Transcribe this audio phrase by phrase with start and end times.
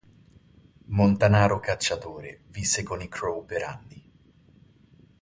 [0.97, 4.03] Montanaro cacciatore, visse con i Crow per anni.